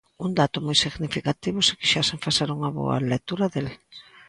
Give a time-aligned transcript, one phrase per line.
[0.25, 3.67] Un dato moi significativo se quixesen facer unha boa lectura del.